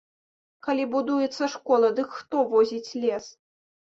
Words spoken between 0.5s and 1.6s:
Калі будуецца